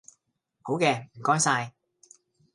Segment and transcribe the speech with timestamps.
[0.63, 1.75] 好嘅，唔該晒